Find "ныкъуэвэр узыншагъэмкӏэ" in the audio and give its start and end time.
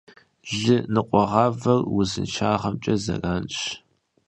0.93-2.95